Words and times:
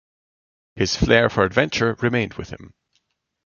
His 0.75 0.95
flair 0.95 1.29
for 1.29 1.43
adventure 1.43 1.93
remained 2.01 2.33
with 2.33 2.49
him. 2.49 2.73